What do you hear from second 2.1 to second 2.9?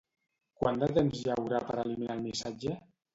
el missatge?